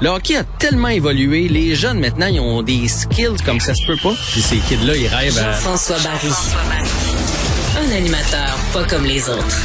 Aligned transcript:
Le 0.00 0.10
hockey 0.10 0.36
a 0.36 0.44
tellement 0.44 0.88
évolué, 0.88 1.48
les 1.48 1.74
jeunes 1.74 1.98
maintenant, 1.98 2.26
ils 2.26 2.38
ont 2.38 2.62
des 2.62 2.86
skills 2.86 3.42
comme 3.44 3.58
ça 3.58 3.74
se 3.74 3.84
peut 3.84 3.98
pas. 4.00 4.14
Puis 4.30 4.40
ces 4.40 4.58
kids-là, 4.58 4.94
ils 4.94 5.08
rêvent 5.08 5.38
à... 5.38 5.52
François 5.54 5.98
Barry. 5.98 6.30
Un 7.76 7.96
animateur 7.96 8.56
pas 8.72 8.84
comme 8.84 9.04
les 9.04 9.28
autres. 9.28 9.56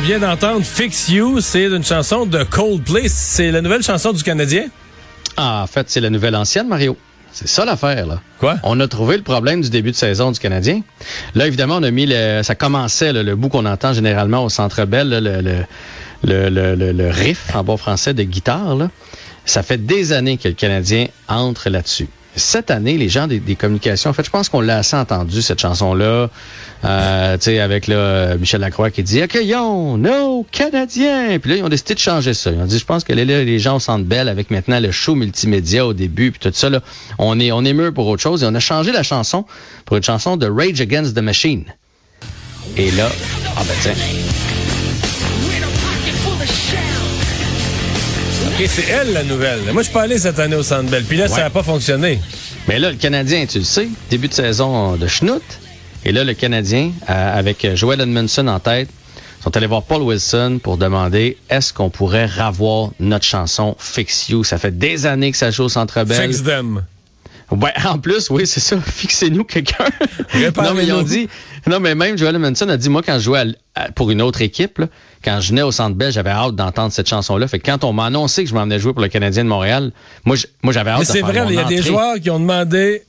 On 0.00 0.02
vient 0.02 0.18
d'entendre 0.18 0.64
Fix 0.64 1.10
You, 1.10 1.40
c'est 1.42 1.66
une 1.66 1.84
chanson 1.84 2.24
de 2.24 2.42
Coldplay. 2.42 3.06
C'est 3.08 3.50
la 3.50 3.60
nouvelle 3.60 3.82
chanson 3.82 4.12
du 4.12 4.22
Canadien? 4.22 4.64
Ah, 5.36 5.60
en 5.62 5.66
fait, 5.66 5.90
c'est 5.90 6.00
la 6.00 6.08
nouvelle 6.08 6.34
ancienne, 6.34 6.68
Mario. 6.68 6.96
C'est 7.32 7.46
ça 7.46 7.66
l'affaire, 7.66 8.06
là. 8.06 8.22
Quoi? 8.38 8.56
On 8.62 8.80
a 8.80 8.88
trouvé 8.88 9.18
le 9.18 9.22
problème 9.22 9.60
du 9.60 9.68
début 9.68 9.90
de 9.90 9.96
saison 9.96 10.32
du 10.32 10.40
Canadien. 10.40 10.80
Là, 11.34 11.46
évidemment, 11.46 11.76
on 11.76 11.82
a 11.82 11.90
mis 11.90 12.06
le. 12.08 12.42
Ça 12.42 12.54
commençait, 12.54 13.12
là, 13.12 13.22
le 13.22 13.36
bout 13.36 13.50
qu'on 13.50 13.66
entend 13.66 13.92
généralement 13.92 14.42
au 14.42 14.48
centre 14.48 14.86
belle, 14.86 15.10
là, 15.10 15.20
le, 15.20 15.42
le, 15.42 16.48
le, 16.48 16.74
le, 16.74 16.92
le 16.92 17.10
riff 17.10 17.54
en 17.54 17.62
bon 17.62 17.76
français 17.76 18.14
de 18.14 18.22
guitare. 18.22 18.76
Là. 18.76 18.88
Ça 19.44 19.62
fait 19.62 19.84
des 19.84 20.12
années 20.12 20.38
que 20.38 20.48
le 20.48 20.54
Canadien 20.54 21.08
entre 21.28 21.68
là-dessus. 21.68 22.08
Cette 22.36 22.70
année, 22.70 22.96
les 22.96 23.08
gens 23.08 23.26
des, 23.26 23.40
des, 23.40 23.56
communications, 23.56 24.10
en 24.10 24.12
fait, 24.12 24.24
je 24.24 24.30
pense 24.30 24.48
qu'on 24.48 24.60
l'a 24.60 24.78
assez 24.78 24.96
entendu, 24.96 25.42
cette 25.42 25.60
chanson-là, 25.60 26.30
euh, 26.84 27.36
tu 27.36 27.44
sais, 27.44 27.58
avec 27.58 27.88
là, 27.88 28.36
Michel 28.36 28.60
Lacroix 28.60 28.90
qui 28.90 29.02
dit 29.02 29.20
«Accueillons 29.22 29.98
nos 29.98 30.46
Canadiens!» 30.50 31.38
Puis 31.40 31.50
là, 31.50 31.56
ils 31.56 31.64
ont 31.64 31.68
décidé 31.68 31.94
de 31.94 31.98
changer 31.98 32.32
ça. 32.34 32.50
Ils 32.52 32.60
ont 32.60 32.66
dit 32.66 32.78
«Je 32.80 32.84
pense 32.84 33.04
que 33.04 33.12
là, 33.12 33.24
les 33.24 33.58
gens 33.58 33.78
sentent 33.78 34.04
belle 34.04 34.28
avec 34.28 34.50
maintenant 34.50 34.78
le 34.78 34.92
show 34.92 35.14
multimédia 35.14 35.84
au 35.86 35.92
début, 35.92 36.30
puis 36.30 36.40
tout 36.40 36.56
ça, 36.56 36.70
là, 36.70 36.80
on 37.18 37.40
est, 37.40 37.50
on 37.52 37.64
est 37.64 37.74
mieux 37.74 37.92
pour 37.92 38.06
autre 38.06 38.22
chose.» 38.22 38.42
Et 38.44 38.46
on 38.46 38.54
a 38.54 38.60
changé 38.60 38.92
la 38.92 39.02
chanson 39.02 39.44
pour 39.84 39.96
une 39.96 40.02
chanson 40.04 40.36
de 40.36 40.46
Rage 40.46 40.80
Against 40.80 41.16
the 41.16 41.20
Machine. 41.20 41.64
Et 42.76 42.90
là, 42.92 43.08
ah 43.56 43.62
ben 43.66 43.74
tiens... 43.82 43.94
OK, 48.60 48.66
c'est 48.68 48.88
elle 48.90 49.14
la 49.14 49.22
nouvelle. 49.24 49.60
Moi, 49.72 49.80
je 49.80 49.84
suis 49.84 49.92
pas 49.92 50.02
allé 50.02 50.18
cette 50.18 50.38
année 50.38 50.56
au 50.56 50.62
Centre 50.62 50.90
Bell. 50.90 51.02
Puis 51.04 51.16
là, 51.16 51.24
ouais. 51.24 51.30
ça 51.30 51.40
n'a 51.44 51.50
pas 51.50 51.62
fonctionné. 51.62 52.20
Mais 52.68 52.78
là, 52.78 52.90
le 52.90 52.96
Canadien, 52.96 53.46
tu 53.46 53.58
le 53.58 53.64
sais, 53.64 53.88
début 54.10 54.28
de 54.28 54.34
saison 54.34 54.96
de 54.96 55.06
schnout. 55.06 55.42
Et 56.04 56.12
là, 56.12 56.24
le 56.24 56.34
Canadien, 56.34 56.92
euh, 57.08 57.38
avec 57.38 57.66
Joel 57.74 58.02
Edmondson 58.02 58.48
en 58.48 58.60
tête, 58.60 58.90
sont 59.42 59.56
allés 59.56 59.66
voir 59.66 59.84
Paul 59.84 60.02
Wilson 60.02 60.60
pour 60.62 60.76
demander 60.76 61.38
est-ce 61.48 61.72
qu'on 61.72 61.88
pourrait 61.88 62.26
ravoir 62.26 62.90
notre 63.00 63.24
chanson 63.24 63.76
Fix 63.78 64.28
You? 64.28 64.44
Ça 64.44 64.58
fait 64.58 64.76
des 64.76 65.06
années 65.06 65.30
que 65.30 65.38
ça 65.38 65.50
joue 65.50 65.64
au 65.64 65.68
Centre 65.70 66.04
Bell. 66.04 66.30
Fix 66.30 66.42
them. 66.42 66.82
Ouais, 67.50 67.72
en 67.84 67.98
plus, 67.98 68.30
oui, 68.30 68.46
c'est 68.46 68.60
ça. 68.60 68.80
Fixez-nous 68.84 69.44
quelqu'un. 69.44 69.86
non, 70.56 70.74
mais 70.74 70.86
ils 70.86 70.92
ont 70.92 71.02
dit. 71.02 71.28
Non, 71.66 71.80
mais 71.80 71.94
même 71.94 72.16
Joel 72.16 72.36
Edmondson 72.36 72.68
a 72.68 72.76
dit, 72.76 72.88
moi, 72.88 73.02
quand 73.04 73.14
je 73.14 73.24
jouais 73.24 73.40
à, 73.74 73.82
à, 73.82 73.90
pour 73.90 74.10
une 74.10 74.22
autre 74.22 74.40
équipe, 74.40 74.78
là, 74.78 74.86
quand 75.24 75.40
je 75.40 75.48
venais 75.48 75.62
au 75.62 75.72
Centre 75.72 75.96
Bell, 75.96 76.12
j'avais 76.12 76.30
hâte 76.30 76.54
d'entendre 76.54 76.92
cette 76.92 77.08
chanson-là. 77.08 77.48
Fait 77.48 77.58
que 77.58 77.66
quand 77.66 77.84
on 77.84 77.92
m'a 77.92 78.06
annoncé 78.06 78.44
que 78.44 78.50
je 78.50 78.54
m'en 78.54 78.62
venais 78.62 78.78
jouer 78.78 78.92
pour 78.92 79.02
le 79.02 79.08
Canadien 79.08 79.44
de 79.44 79.48
Montréal, 79.48 79.92
moi, 80.24 80.36
j'avais 80.70 80.90
hâte 80.90 81.00
mais 81.00 81.04
c'est 81.04 81.20
vrai, 81.20 81.44
il 81.48 81.54
y 81.54 81.58
a 81.58 81.64
des 81.64 81.82
joueurs 81.82 82.20
qui 82.20 82.30
ont 82.30 82.40
demandé. 82.40 83.02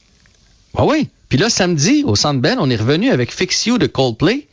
Ah 0.76 0.86
oui. 0.86 1.10
Puis 1.30 1.38
là, 1.38 1.50
samedi, 1.50 2.04
au 2.06 2.16
Centre 2.16 2.42
Bell, 2.42 2.58
on 2.60 2.70
est 2.70 2.76
revenu 2.76 3.10
avec 3.10 3.32
Fix 3.32 3.66
You 3.66 3.78
de 3.78 3.88
Coldplay. 3.88 4.48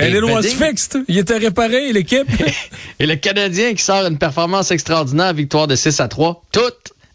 And 0.00 0.06
it 0.06 0.22
was 0.22 0.42
fixed. 0.42 0.96
Il 1.08 1.18
était 1.18 1.36
réparé, 1.36 1.92
l'équipe. 1.92 2.28
Et 3.00 3.06
le 3.06 3.16
Canadien 3.16 3.74
qui 3.74 3.82
sort 3.82 4.06
une 4.06 4.18
performance 4.18 4.70
extraordinaire, 4.70 5.34
victoire 5.34 5.66
de 5.66 5.74
6 5.74 6.00
à 6.00 6.08
3. 6.08 6.44
Tout 6.52 6.60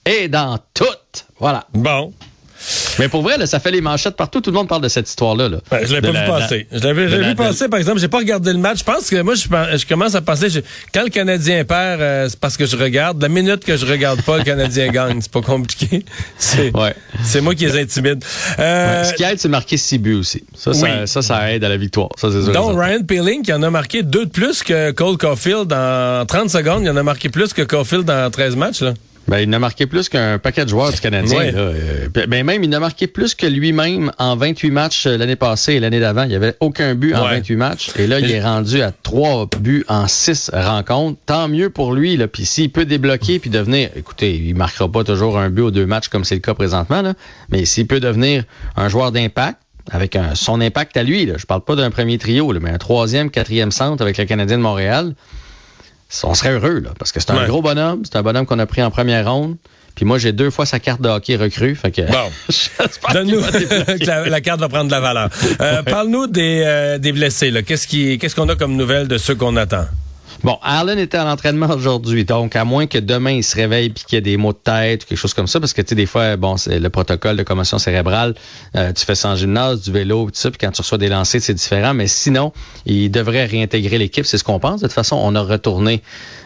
est 0.05 0.27
dans 0.27 0.59
tout. 0.73 0.85
Voilà. 1.39 1.65
Bon. 1.73 2.13
Mais 2.99 3.09
pour 3.09 3.21
vrai, 3.21 3.37
là, 3.37 3.45
ça 3.45 3.59
fait 3.59 3.71
les 3.71 3.81
manchettes 3.81 4.15
partout. 4.15 4.41
Tout 4.41 4.51
le 4.51 4.55
monde 4.55 4.67
parle 4.67 4.81
de 4.81 4.87
cette 4.87 5.09
histoire-là. 5.09 5.49
Là. 5.49 5.57
Ben, 5.69 5.85
je 5.85 5.95
l'ai 5.95 6.01
pas 6.01 6.11
vu 6.11 6.27
passer. 6.27 6.67
Je 6.71 6.79
l'avais 6.79 7.07
vu 7.07 7.35
passer, 7.35 7.67
par 7.67 7.79
exemple. 7.79 7.99
J'ai 7.99 8.07
pas 8.07 8.19
regardé 8.19 8.53
le 8.53 8.59
match. 8.59 8.79
Je 8.79 8.83
pense 8.83 9.09
que 9.09 9.21
moi, 9.21 9.35
je, 9.35 9.43
je 9.77 9.85
commence 9.85 10.15
à 10.15 10.21
penser. 10.21 10.49
Je, 10.49 10.59
quand 10.93 11.03
le 11.03 11.09
Canadien 11.09 11.63
perd, 11.65 12.01
euh, 12.01 12.29
c'est 12.29 12.39
parce 12.39 12.57
que 12.57 12.65
je 12.65 12.77
regarde. 12.77 13.21
La 13.21 13.29
minute 13.29 13.63
que 13.65 13.75
je 13.77 13.85
regarde 13.85 14.21
pas, 14.21 14.37
le 14.37 14.43
Canadien 14.43 14.87
gagne. 14.91 15.21
C'est 15.21 15.31
pas 15.31 15.41
compliqué. 15.41 16.05
C'est 16.37 16.71
ouais. 16.75 17.41
moi 17.41 17.55
qui 17.55 17.65
les 17.65 17.79
intimide. 17.79 18.23
Euh, 18.59 19.01
ouais, 19.01 19.09
ce 19.09 19.13
qui 19.13 19.23
aide, 19.23 19.39
c'est 19.39 19.49
marquer 19.49 19.77
six 19.77 19.97
buts 19.97 20.15
aussi. 20.15 20.43
Ça, 20.55 20.71
oui. 20.71 20.79
ça, 20.79 21.07
ça, 21.07 21.21
ça, 21.21 21.51
aide 21.51 21.63
à 21.63 21.69
la 21.69 21.77
victoire. 21.77 22.09
Ça, 22.17 22.29
Donc, 22.29 22.79
Ryan 22.79 23.03
Peeling, 23.03 23.43
qui 23.43 23.53
en 23.53 23.63
a 23.63 23.69
marqué 23.69 24.03
deux 24.03 24.25
de 24.25 24.31
plus 24.31 24.63
que 24.63 24.91
Cole 24.91 25.17
Caulfield 25.17 25.71
en 25.73 26.25
30 26.25 26.49
secondes. 26.49 26.83
Il 26.83 26.89
en 26.89 26.97
a 26.97 27.03
marqué 27.03 27.29
plus 27.29 27.53
que 27.53 27.61
Caulfield 27.61 28.05
dans 28.05 28.29
13 28.29 28.55
matchs. 28.55 28.81
Là. 28.81 28.93
Ben, 29.27 29.39
il 29.39 29.49
n'a 29.49 29.59
marqué 29.59 29.85
plus 29.85 30.09
qu'un 30.09 30.37
paquet 30.37 30.65
de 30.65 30.69
joueurs 30.69 30.91
du 30.91 30.99
Canadien. 30.99 31.37
Ouais. 31.37 31.51
Là. 31.51 31.71
Ben, 32.27 32.43
même, 32.43 32.63
il 32.63 32.69
n'a 32.69 32.79
marqué 32.79 33.07
plus 33.07 33.35
que 33.35 33.45
lui-même 33.45 34.11
en 34.19 34.35
28 34.35 34.71
matchs 34.71 35.07
l'année 35.07 35.37
passée 35.37 35.73
et 35.73 35.79
l'année 35.79 35.99
d'avant. 35.99 36.23
Il 36.23 36.29
n'y 36.29 36.35
avait 36.35 36.55
aucun 36.59 36.93
but 36.93 37.15
en 37.15 37.23
Ouais. 37.23 37.35
28 37.37 37.55
matchs. 37.55 37.89
Et 37.97 38.05
là, 38.05 38.19
il 38.19 38.29
est 38.29 38.43
rendu 38.43 38.81
à 38.81 38.91
3 38.91 39.47
buts 39.59 39.85
en 39.87 40.07
6 40.07 40.51
rencontres. 40.53 41.19
Tant 41.25 41.47
mieux 41.47 41.69
pour 41.69 41.93
lui. 41.93 42.17
Là. 42.17 42.27
Puis 42.27 42.45
s'il 42.45 42.69
peut 42.69 42.85
débloquer 42.85 43.39
puis 43.39 43.49
devenir... 43.49 43.89
Écoutez, 43.95 44.35
il 44.35 44.55
marquera 44.55 44.91
pas 44.91 45.03
toujours 45.03 45.37
un 45.37 45.49
but 45.49 45.61
aux 45.61 45.71
deux 45.71 45.85
matchs 45.85 46.09
comme 46.09 46.25
c'est 46.25 46.35
le 46.35 46.41
cas 46.41 46.53
présentement. 46.53 47.01
Là. 47.01 47.13
Mais 47.49 47.65
s'il 47.65 47.87
peut 47.87 48.01
devenir 48.01 48.43
un 48.75 48.89
joueur 48.89 49.11
d'impact, 49.11 49.59
avec 49.91 50.15
un, 50.15 50.35
son 50.35 50.61
impact 50.61 50.95
à 50.97 51.03
lui, 51.03 51.25
là. 51.25 51.33
je 51.37 51.45
parle 51.45 51.61
pas 51.61 51.75
d'un 51.75 51.91
premier 51.91 52.17
trio, 52.17 52.51
là, 52.51 52.59
mais 52.61 52.69
un 52.69 52.77
troisième, 52.77 53.29
quatrième 53.29 53.71
centre 53.71 54.01
avec 54.01 54.17
le 54.17 54.25
Canadien 54.25 54.57
de 54.57 54.61
Montréal, 54.61 55.13
on 56.23 56.33
serait 56.33 56.51
heureux, 56.51 56.79
là, 56.79 56.91
parce 56.99 57.11
que 57.11 57.19
c'est 57.19 57.31
un 57.31 57.37
Ouais. 57.41 57.47
gros 57.47 57.61
bonhomme, 57.61 58.01
c'est 58.03 58.15
un 58.17 58.23
bonhomme 58.23 58.45
qu'on 58.45 58.59
a 58.59 58.65
pris 58.65 58.83
en 58.83 58.91
première 58.91 59.31
ronde. 59.31 59.55
Puis 59.95 60.05
moi, 60.05 60.17
j'ai 60.17 60.31
deux 60.31 60.49
fois 60.49 60.65
sa 60.65 60.79
carte 60.79 61.01
de 61.01 61.09
hockey 61.09 61.35
recrue. 61.35 61.75
Fait 61.75 61.91
que 61.91 62.01
Bon. 62.01 62.31
Donne-nous 63.13 63.41
que 63.99 64.05
la, 64.05 64.27
la 64.27 64.41
carte 64.41 64.59
va 64.59 64.67
prendre 64.67 64.87
de 64.87 64.91
la 64.91 64.99
valeur. 64.99 65.29
Euh, 65.61 65.83
Parle-nous 65.83 66.25
des, 66.27 66.63
euh, 66.65 66.97
des 66.97 67.11
blessés. 67.11 67.51
là. 67.51 67.61
Qu'est-ce 67.61 68.35
qu'on 68.35 68.49
a 68.49 68.55
comme 68.55 68.75
nouvelles 68.75 69.07
de 69.07 69.17
ceux 69.19 69.35
qu'on 69.35 69.55
attend? 69.55 69.85
Bon, 70.43 70.59
Allen 70.61 70.99
était 70.99 71.17
à 71.17 71.23
l'entraînement 71.23 71.69
aujourd'hui, 71.69 72.25
donc 72.25 72.57
à 72.57 72.65
moins 72.65 72.85
que 72.85 72.97
demain 72.97 73.31
il 73.31 73.45
se 73.45 73.55
réveille 73.55 73.89
puis 73.89 74.03
qu'il 74.03 74.17
y 74.17 74.19
ait 74.19 74.21
des 74.21 74.35
maux 74.35 74.51
de 74.51 74.57
tête 74.57 75.03
ou 75.03 75.07
quelque 75.07 75.17
chose 75.17 75.33
comme 75.33 75.47
ça, 75.47 75.61
parce 75.61 75.71
que 75.71 75.81
tu 75.81 75.89
sais 75.89 75.95
des 75.95 76.05
fois, 76.05 76.35
bon, 76.35 76.57
c'est 76.57 76.79
le 76.79 76.89
protocole 76.89 77.37
de 77.37 77.43
commotion 77.43 77.79
cérébrale, 77.79 78.35
euh, 78.75 78.91
tu 78.91 79.05
fais 79.05 79.25
en 79.25 79.37
gymnase, 79.37 79.83
du 79.83 79.93
vélo, 79.93 80.25
tout 80.25 80.31
ça, 80.33 80.51
puis 80.51 80.57
quand 80.59 80.71
tu 80.71 80.81
reçois 80.81 80.97
des 80.97 81.07
lancers, 81.07 81.41
c'est 81.41 81.53
différent. 81.53 81.93
Mais 81.93 82.07
sinon, 82.07 82.51
il 82.85 83.09
devrait 83.09 83.45
réintégrer 83.45 83.97
l'équipe, 83.97 84.25
c'est 84.25 84.37
ce 84.37 84.43
qu'on 84.43 84.59
pense. 84.59 84.81
De 84.81 84.87
toute 84.87 84.93
façon, 84.93 85.17
on 85.17 85.33
a 85.33 85.41
retourné 85.41 86.01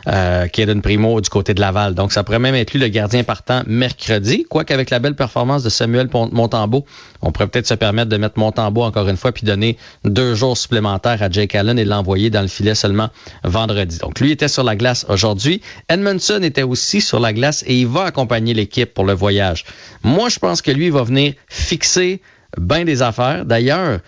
euh, 0.08 0.48
Kaden 0.48 0.82
Primo 0.82 1.20
du 1.22 1.30
côté 1.30 1.54
de 1.54 1.62
Laval, 1.62 1.94
donc 1.94 2.12
ça 2.12 2.24
pourrait 2.24 2.40
même 2.40 2.56
être 2.56 2.74
lui 2.74 2.80
le 2.80 2.88
gardien 2.88 3.24
partant 3.24 3.64
mercredi. 3.68 4.46
Quoique 4.50 4.74
avec 4.74 4.90
la 4.90 5.00
belle 5.00 5.16
performance 5.16 5.64
de 5.64 5.70
Samuel 5.70 6.10
Montembeau, 6.14 6.86
on 7.22 7.32
pourrait 7.32 7.48
peut-être 7.48 7.68
se 7.68 7.74
permettre 7.74 8.10
de 8.10 8.18
mettre 8.18 8.40
Montembeau 8.40 8.84
encore 8.84 9.10
une 9.10 9.18
fois 9.18 9.32
puis 9.32 9.46
donner 9.46 9.78
deux 10.06 10.36
jours 10.36 10.58
supplémentaires 10.58 11.22
à 11.22 11.30
Jake 11.30 11.56
Allen 11.56 11.78
et 11.78 11.86
l'envoyer 11.86 12.30
dans 12.30 12.42
le 12.42 12.48
filet 12.48 12.76
seulement 12.76 13.10
vendredi. 13.44 13.98
Donc 14.00 14.20
lui 14.20 14.32
était 14.32 14.48
sur 14.48 14.64
la 14.64 14.76
glace 14.76 15.06
aujourd'hui. 15.10 15.62
Edmondson 15.90 16.40
était 16.44 16.64
aussi 16.64 17.02
sur 17.02 17.20
la 17.20 17.34
glace 17.34 17.64
et 17.68 17.80
il 17.80 17.88
va 17.88 18.04
accompagner 18.04 18.54
l'équipe 18.54 18.94
pour 18.94 19.06
le 19.06 19.14
voyage. 19.14 19.66
Moi, 20.04 20.30
je 20.30 20.40
pense 20.40 20.62
que 20.62 20.72
lui 20.72 20.90
va 20.90 21.04
venir 21.04 21.34
fixer 21.48 22.22
bien 22.58 22.86
des 22.86 23.02
affaires. 23.02 23.46
D'ailleurs, 23.46 24.00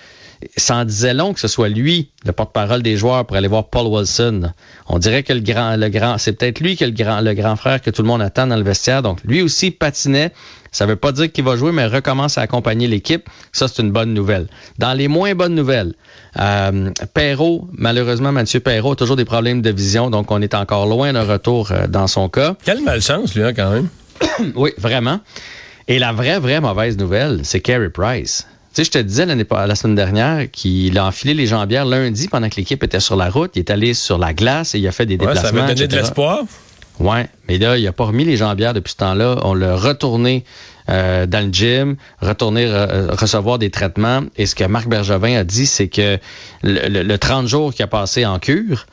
ça 0.55 0.77
en 0.77 0.85
disait 0.85 1.13
long 1.13 1.33
que 1.33 1.39
ce 1.39 1.47
soit 1.47 1.69
lui, 1.69 2.11
le 2.25 2.31
porte-parole 2.31 2.81
des 2.81 2.97
joueurs, 2.97 3.25
pour 3.25 3.35
aller 3.37 3.47
voir 3.47 3.69
Paul 3.69 3.87
Wilson. 3.87 4.51
On 4.87 4.99
dirait 4.99 5.23
que 5.23 5.33
le 5.33 5.41
grand, 5.41 5.75
le 5.75 5.89
grand, 5.89 6.17
c'est 6.17 6.33
peut-être 6.33 6.59
lui 6.59 6.77
que 6.77 6.85
le 6.85 6.91
grand, 6.91 7.21
le 7.21 7.33
grand 7.33 7.55
frère 7.55 7.81
que 7.81 7.89
tout 7.89 8.01
le 8.01 8.07
monde 8.07 8.21
attend 8.21 8.47
dans 8.47 8.55
le 8.55 8.63
vestiaire. 8.63 9.01
Donc, 9.01 9.19
lui 9.23 9.41
aussi 9.41 9.71
patinait. 9.71 10.31
Ça 10.71 10.85
veut 10.85 10.95
pas 10.95 11.11
dire 11.11 11.31
qu'il 11.31 11.43
va 11.43 11.55
jouer, 11.55 11.71
mais 11.71 11.87
recommence 11.87 12.37
à 12.37 12.41
accompagner 12.41 12.87
l'équipe. 12.87 13.27
Ça, 13.51 13.67
c'est 13.67 13.81
une 13.81 13.91
bonne 13.91 14.13
nouvelle. 14.13 14.47
Dans 14.77 14.93
les 14.93 15.07
moins 15.07 15.33
bonnes 15.33 15.55
nouvelles, 15.55 15.93
euh, 16.39 16.91
Perrault, 17.13 17.67
malheureusement, 17.73 18.31
Mathieu 18.31 18.59
Perrault 18.59 18.91
a 18.91 18.95
toujours 18.95 19.15
des 19.15 19.25
problèmes 19.25 19.61
de 19.63 19.71
vision, 19.71 20.11
donc 20.11 20.29
on 20.31 20.41
est 20.41 20.53
encore 20.53 20.85
loin 20.85 21.11
d'un 21.11 21.23
retour 21.23 21.71
euh, 21.71 21.87
dans 21.87 22.05
son 22.05 22.29
cas. 22.29 22.55
Quelle 22.63 22.83
malchance, 22.83 23.33
lui, 23.33 23.43
hein, 23.43 23.53
quand 23.53 23.71
même. 23.71 23.89
Oui, 24.55 24.71
vraiment. 24.77 25.21
Et 25.87 25.97
la 25.97 26.11
vraie, 26.11 26.39
vraie 26.39 26.61
mauvaise 26.61 26.97
nouvelle, 26.97 27.39
c'est 27.43 27.61
Carey 27.61 27.89
Price. 27.89 28.45
Tu 28.73 28.75
sais, 28.75 28.83
je 28.83 28.91
te 28.91 28.97
disais 28.99 29.25
la 29.25 29.75
semaine 29.75 29.95
dernière 29.95 30.49
qu'il 30.51 30.97
a 30.99 31.05
enfilé 31.07 31.33
les 31.33 31.47
jambières 31.47 31.85
lundi 31.85 32.27
pendant 32.27 32.49
que 32.49 32.55
l'équipe 32.57 32.83
était 32.83 32.99
sur 32.99 33.15
la 33.15 33.29
route. 33.29 33.51
Il 33.55 33.59
est 33.59 33.71
allé 33.71 33.93
sur 33.95 34.17
la 34.19 34.33
glace 34.33 34.75
et 34.75 34.79
il 34.79 34.87
a 34.87 34.91
fait 34.91 35.05
des 35.07 35.15
Ouais, 35.15 35.25
déplacements. 35.25 35.57
ça 35.59 35.63
avait 35.65 35.73
donné 35.75 35.87
de 35.87 35.95
l'espoir. 35.95 36.39
Ouais, 36.99 37.27
mais 37.47 37.57
là, 37.57 37.77
il 37.77 37.87
a 37.87 37.93
pas 37.93 38.03
remis 38.05 38.25
les 38.25 38.37
jambières 38.37 38.73
depuis 38.73 38.91
ce 38.91 38.97
temps-là. 38.97 39.37
On 39.43 39.53
l'a 39.53 39.75
retourné 39.75 40.43
euh, 40.89 41.25
dans 41.25 41.45
le 41.47 41.51
gym, 41.51 41.95
retourné 42.21 42.65
re- 42.67 43.15
recevoir 43.15 43.57
des 43.57 43.69
traitements. 43.71 44.21
Et 44.35 44.45
ce 44.45 44.53
que 44.53 44.65
Marc 44.65 44.87
Bergevin 44.87 45.35
a 45.37 45.43
dit, 45.43 45.65
c'est 45.65 45.87
que 45.87 46.17
le, 46.61 46.89
le- 46.89 47.03
le 47.03 47.17
30 47.17 47.47
jours 47.47 47.73
qu'il 47.73 47.83
a 47.83 47.87
passé 47.87 48.25
en 48.25 48.37
cure, 48.37 48.85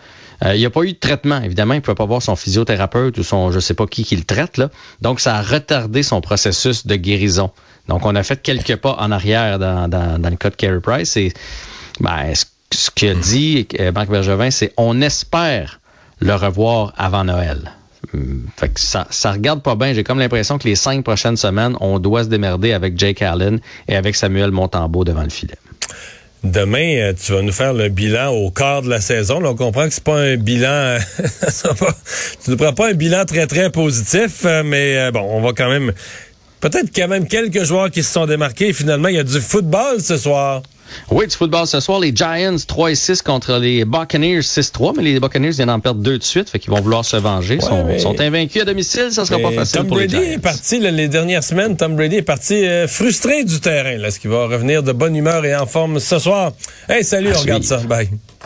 euh, 0.44 0.55
il 0.55 0.59
n'y 0.59 0.67
a 0.67 0.71
pas 0.71 0.83
eu 0.83 0.93
de 0.93 0.99
traitement. 0.99 1.41
Évidemment, 1.43 1.75
il 1.75 1.79
ne 1.79 1.83
peut 1.83 1.94
pas 1.94 2.05
voir 2.05 2.23
son 2.23 2.37
physiothérapeute 2.37 3.17
ou 3.19 3.23
son 3.23 3.50
je 3.53 3.61
sais 3.61 3.75
pas 3.75 3.87
qui 3.87 4.05
qui 4.05 4.17
le 4.17 4.25
traite. 4.25 4.59
Là. 4.59 4.71
Donc, 5.00 5.21
ça 5.21 5.37
a 5.37 5.43
retardé 5.43 6.03
son 6.03 6.21
processus 6.21 6.87
de 6.87 6.97
guérison. 6.97 7.50
Donc, 7.88 8.05
on 8.05 8.15
a 8.15 8.23
fait 8.23 8.43
quelques 8.43 8.77
pas 8.77 8.97
en 8.99 9.12
arrière 9.12 9.59
dans, 9.59 9.88
dans, 9.88 10.21
dans 10.21 10.31
le 10.31 10.37
cas 10.37 10.50
de 10.50 10.56
Carey 10.56 10.81
Price. 10.81 11.17
Et 11.17 11.33
ben, 12.00 12.35
ce, 12.35 12.44
ce 12.73 12.91
qu'a 12.91 13.15
dit 13.15 13.69
euh, 13.81 13.93
Marc 13.93 14.09
Bergevin, 14.11 14.50
c'est 14.50 14.73
on 14.77 15.00
espère 15.00 15.81
le 16.19 16.35
revoir 16.35 16.93
avant 16.97 17.25
Noël. 17.25 17.73
Hum, 18.15 18.47
Fait 18.56 18.69
que 18.69 18.81
ça, 18.81 19.06
ça 19.11 19.33
regarde 19.33 19.62
pas 19.62 19.75
bien. 19.75 19.93
J'ai 19.93 20.05
comme 20.05 20.19
l'impression 20.19 20.59
que 20.59 20.69
les 20.69 20.77
cinq 20.77 21.05
prochaines 21.05 21.37
semaines, 21.37 21.77
on 21.81 21.99
doit 21.99 22.25
se 22.25 22.29
démerder 22.29 22.73
avec 22.73 22.99
Jake 22.99 23.23
Allen 23.23 23.61
et 23.88 23.97
avec 23.97 24.17
Samuel 24.17 24.50
Montembeau 24.50 25.05
devant 25.05 25.23
le 25.23 25.31
filet. 25.31 25.56
Demain, 26.52 26.96
euh, 26.98 27.12
tu 27.12 27.32
vas 27.32 27.43
nous 27.43 27.52
faire 27.52 27.75
le 27.75 27.88
bilan 27.88 28.28
au 28.28 28.52
quart 28.52 28.82
de 28.82 28.88
la 28.88 29.00
saison. 29.00 29.40
Là, 29.40 29.50
on 29.50 29.56
comprend 29.56 29.88
que 29.88 29.94
c'est 29.94 30.04
pas 30.04 30.20
un 30.20 30.37
bilan. 30.37 30.69
euh, 30.69 30.98
tu 32.44 32.50
ne 32.52 32.54
prends 32.54 32.72
pas 32.72 32.90
un 32.90 32.94
bilan 32.94 33.25
très 33.25 33.48
très 33.48 33.69
positif, 33.70 34.44
euh, 34.44 34.62
mais 34.64 35.10
bon, 35.10 35.22
on 35.22 35.40
va 35.40 35.52
quand 35.52 35.69
même. 35.69 35.93
Peut-être 36.61 36.91
quand 36.94 37.08
même 37.08 37.26
quelques 37.29 37.64
joueurs 37.64 37.91
qui 37.91 38.03
se 38.03 38.12
sont 38.12 38.26
démarqués. 38.26 38.73
Finalement, 38.73 39.08
il 39.08 39.17
y 39.17 39.19
a 39.19 39.25
du 39.25 39.41
football 39.41 40.00
ce 40.00 40.17
soir. 40.17 40.62
Oui, 41.11 41.26
du 41.26 41.35
football 41.35 41.67
ce 41.67 41.81
soir, 41.81 41.99
les 41.99 42.14
Giants 42.14 42.55
3 42.64 42.93
et 42.93 42.94
6 42.94 43.20
contre 43.23 43.58
les 43.58 43.85
Buccaneers 43.85 44.38
6-3, 44.41 44.93
mais 44.97 45.03
les 45.03 45.19
Buccaneers 45.19 45.50
viennent 45.50 45.67
d'en 45.67 45.81
perdre 45.81 46.00
deux 46.00 46.17
de 46.17 46.23
suite, 46.23 46.49
fait 46.49 46.61
qu'ils 46.61 46.70
vont 46.70 46.81
vouloir 46.81 47.05
se 47.05 47.17
venger. 47.17 47.56
Ils 47.56 47.62
sont, 47.62 47.85
mais- 47.85 47.99
sont 47.99 48.19
invaincus 48.20 48.62
à 48.62 48.64
domicile, 48.64 49.08
ça 49.11 49.25
sera 49.25 49.41
pas 49.41 49.50
facile 49.50 49.79
Tom 49.79 49.88
pour 49.88 49.97
Brady 49.97 50.14
les 50.17 50.23
Giants. 50.26 50.32
est 50.35 50.38
parti 50.38 50.79
là, 50.79 50.93
les 50.93 51.08
dernières 51.08 51.43
semaines. 51.43 51.76
Tom 51.76 51.97
Brady 51.97 52.17
est 52.17 52.23
parti 52.23 52.55
euh, 52.64 52.87
frustré 52.87 53.43
du 53.43 53.59
terrain. 53.61 54.00
Est-ce 54.05 54.20
qu'il 54.20 54.31
va 54.31 54.47
revenir 54.47 54.85
de 54.85 54.93
bonne 54.93 55.17
humeur 55.17 55.44
et 55.44 55.56
en 55.56 55.67
forme 55.67 55.99
ce 55.99 56.20
soir? 56.20 56.52
Hey, 56.88 57.02
salut, 57.02 57.32
À 57.32 57.37
on 57.38 57.41
regarde 57.41 57.64
ça. 57.64 57.79
Bye. 57.79 58.09